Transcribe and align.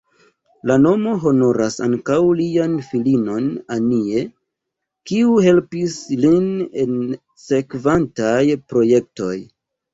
La 0.69 0.75
nomo 0.85 1.11
honoras 1.27 1.77
ankaŭ 1.87 2.15
lian 2.39 2.73
filinon 2.87 3.51
"Annie", 3.77 4.25
kiu 5.13 5.37
helpis 5.51 6.01
lin 6.27 6.51
en 6.87 6.99
sekvantaj 7.47 8.37
projektoj. 8.75 9.35